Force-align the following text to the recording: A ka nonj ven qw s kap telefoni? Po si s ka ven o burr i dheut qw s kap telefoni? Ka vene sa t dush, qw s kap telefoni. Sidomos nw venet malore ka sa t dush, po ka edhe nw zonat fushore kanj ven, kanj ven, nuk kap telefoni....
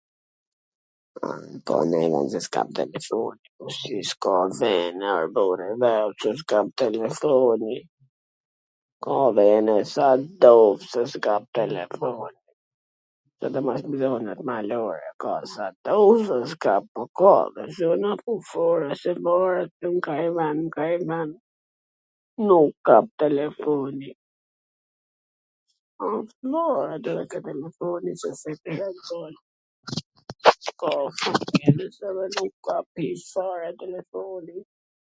A 1.27 1.27
ka 1.67 1.75
nonj 1.89 2.11
ven 2.13 2.27
qw 2.31 2.39
s 2.45 2.47
kap 2.55 2.67
telefoni? 2.79 3.43
Po 3.57 3.65
si 3.77 3.95
s 4.11 4.11
ka 4.23 4.35
ven 4.59 4.97
o 5.13 5.15
burr 5.35 5.61
i 5.65 5.67
dheut 5.83 6.15
qw 6.21 6.29
s 6.39 6.43
kap 6.51 6.67
telefoni? 6.81 7.75
Ka 9.03 9.17
vene 9.37 9.75
sa 9.93 10.07
t 10.21 10.23
dush, 10.43 10.87
qw 10.93 11.01
s 11.11 11.13
kap 11.25 11.43
telefoni. 11.59 12.39
Sidomos 13.39 13.81
nw 13.87 13.97
venet 14.03 14.39
malore 14.49 15.07
ka 15.23 15.35
sa 15.53 15.65
t 15.83 15.97
dush, 16.29 16.53
po 16.93 17.01
ka 17.19 17.35
edhe 17.47 17.61
nw 17.67 17.75
zonat 17.79 18.19
fushore 18.25 18.89
kanj 20.07 20.27
ven, 20.39 20.57
kanj 20.75 20.97
ven, 21.11 21.29
nuk 22.47 22.69
kap 22.87 23.05
telefoni.... 23.21 24.11